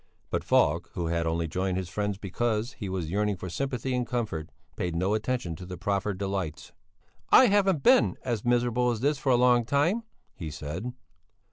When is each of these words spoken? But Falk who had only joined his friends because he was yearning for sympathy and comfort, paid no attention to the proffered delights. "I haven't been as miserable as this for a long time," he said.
But 0.31 0.43
Falk 0.43 0.89
who 0.95 1.05
had 1.09 1.27
only 1.27 1.47
joined 1.47 1.77
his 1.77 1.87
friends 1.87 2.17
because 2.17 2.73
he 2.73 2.89
was 2.89 3.11
yearning 3.11 3.35
for 3.35 3.51
sympathy 3.51 3.93
and 3.95 4.07
comfort, 4.07 4.49
paid 4.75 4.95
no 4.95 5.13
attention 5.13 5.55
to 5.57 5.63
the 5.67 5.77
proffered 5.77 6.17
delights. 6.17 6.71
"I 7.29 7.45
haven't 7.45 7.83
been 7.83 8.17
as 8.23 8.43
miserable 8.43 8.89
as 8.89 9.01
this 9.01 9.19
for 9.19 9.31
a 9.31 9.35
long 9.35 9.63
time," 9.63 10.01
he 10.33 10.49
said. 10.49 10.91